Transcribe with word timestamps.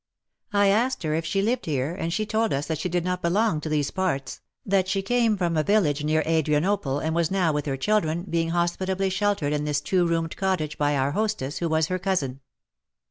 I 0.51 0.69
asked 0.69 1.03
her 1.03 1.13
if 1.13 1.25
she 1.27 1.43
lived 1.43 1.67
here, 1.67 1.93
and 1.93 2.11
she 2.11 2.23
then 2.23 2.29
told 2.29 2.53
us 2.53 2.65
that 2.65 2.79
she 2.79 2.89
did 2.89 3.05
not 3.05 3.21
belong 3.21 3.61
to 3.61 3.69
these 3.69 3.85
6 3.89 3.91
82 3.91 4.01
War 4.01 4.05
and 4.07 4.11
women 4.13 4.19
parts, 4.23 4.41
that 4.65 4.87
she 4.87 5.01
came 5.03 5.37
from 5.37 5.55
a 5.55 5.61
village 5.63 6.03
near 6.03 6.23
Adrianople, 6.25 6.97
and 6.97 7.13
was 7.13 7.29
now, 7.29 7.53
with 7.53 7.67
her 7.67 7.77
children, 7.77 8.25
being 8.27 8.49
hospitably 8.49 9.11
sheltered 9.11 9.53
in 9.53 9.65
this 9.65 9.79
two 9.79 10.07
roomed 10.07 10.35
cottage 10.37 10.79
by 10.79 10.97
our 10.97 11.11
hostess, 11.11 11.59
who 11.59 11.69
was 11.69 11.85
her 11.85 11.99
cousin. 11.99 12.39